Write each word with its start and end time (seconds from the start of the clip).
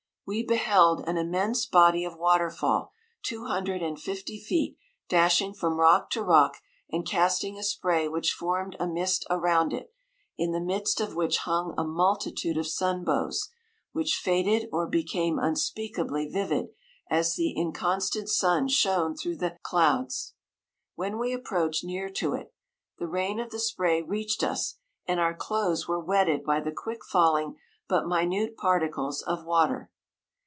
We 0.23 0.43
beheld 0.45 1.03
an 1.09 1.17
immense 1.17 1.67
148 1.69 1.71
body 1.71 2.05
of 2.05 2.15
water 2.17 2.49
fall 2.49 2.93
two 3.21 3.47
hundred 3.47 3.81
and 3.83 3.99
fifty 3.99 4.39
feet, 4.39 4.77
dashing 5.09 5.53
from 5.53 5.75
rock 5.77 6.09
to 6.11 6.23
rock, 6.23 6.55
and 6.89 7.05
casting 7.05 7.57
a 7.57 7.63
spray 7.63 8.07
which 8.07 8.31
formed 8.31 8.77
a 8.79 8.87
mist 8.87 9.27
around 9.29 9.73
it, 9.73 9.91
in 10.37 10.53
the 10.53 10.61
midst 10.61 11.01
of 11.01 11.15
which 11.15 11.39
hung 11.39 11.73
a 11.77 11.83
multitude 11.83 12.55
of 12.57 12.65
sunbows, 12.65 13.49
which 13.91 14.15
faded 14.15 14.69
or 14.71 14.87
became 14.87 15.37
unspeakably 15.37 16.29
vivid, 16.29 16.69
as 17.09 17.35
the 17.35 17.51
inconstant 17.53 18.29
sun 18.29 18.69
shone 18.69 19.17
through 19.17 19.35
the 19.35 19.57
clouds. 19.63 20.33
When 20.95 21.19
we 21.19 21.33
approached 21.33 21.83
near 21.83 22.09
to 22.11 22.35
it, 22.35 22.53
the 22.97 23.07
rain 23.07 23.37
of 23.41 23.49
the 23.51 23.59
spray 23.59 24.01
reached 24.01 24.45
us, 24.45 24.75
and 25.05 25.19
our 25.19 25.33
clothes 25.35 25.89
were 25.89 25.99
Wetted 25.99 26.45
by 26.45 26.61
the 26.61 26.71
quick 26.71 27.03
falling 27.03 27.57
but 27.89 28.07
minute 28.07 28.55
particles 28.55 29.21
of 29.23 29.43
water. 29.43 29.89